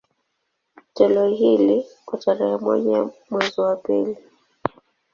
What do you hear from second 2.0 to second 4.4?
kwa tarehe moja mwezi wa pili